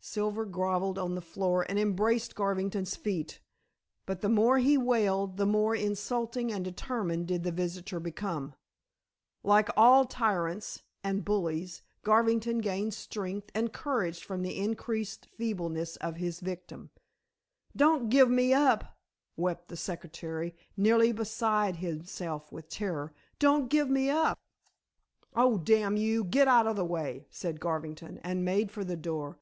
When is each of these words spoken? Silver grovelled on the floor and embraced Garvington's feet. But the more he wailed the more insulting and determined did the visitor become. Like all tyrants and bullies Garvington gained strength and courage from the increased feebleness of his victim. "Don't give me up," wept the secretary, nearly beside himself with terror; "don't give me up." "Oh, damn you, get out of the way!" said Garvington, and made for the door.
Silver 0.00 0.46
grovelled 0.46 0.98
on 0.98 1.14
the 1.14 1.20
floor 1.20 1.66
and 1.68 1.78
embraced 1.78 2.34
Garvington's 2.34 2.96
feet. 2.96 3.40
But 4.06 4.22
the 4.22 4.30
more 4.30 4.56
he 4.56 4.78
wailed 4.78 5.36
the 5.36 5.44
more 5.44 5.74
insulting 5.76 6.50
and 6.50 6.64
determined 6.64 7.28
did 7.28 7.42
the 7.42 7.52
visitor 7.52 8.00
become. 8.00 8.54
Like 9.42 9.68
all 9.76 10.06
tyrants 10.06 10.80
and 11.04 11.26
bullies 11.26 11.82
Garvington 12.04 12.60
gained 12.62 12.94
strength 12.94 13.50
and 13.54 13.70
courage 13.70 14.24
from 14.24 14.40
the 14.40 14.58
increased 14.58 15.26
feebleness 15.36 15.96
of 15.96 16.16
his 16.16 16.40
victim. 16.40 16.88
"Don't 17.76 18.08
give 18.08 18.30
me 18.30 18.54
up," 18.54 18.96
wept 19.36 19.68
the 19.68 19.76
secretary, 19.76 20.54
nearly 20.74 21.12
beside 21.12 21.76
himself 21.76 22.50
with 22.50 22.70
terror; 22.70 23.12
"don't 23.38 23.68
give 23.68 23.90
me 23.90 24.08
up." 24.08 24.38
"Oh, 25.34 25.58
damn 25.58 25.98
you, 25.98 26.24
get 26.24 26.48
out 26.48 26.66
of 26.66 26.76
the 26.76 26.84
way!" 26.84 27.26
said 27.28 27.60
Garvington, 27.60 28.16
and 28.24 28.42
made 28.42 28.70
for 28.70 28.84
the 28.84 28.96
door. 28.96 29.38